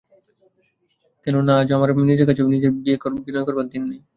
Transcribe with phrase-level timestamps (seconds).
[1.27, 2.71] কেননা, আজ আমার নিজের কাছেও নিজের
[3.25, 4.01] বিনয় করবার দিন নেই।